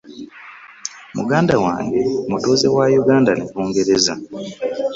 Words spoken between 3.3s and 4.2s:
ne Bungereza.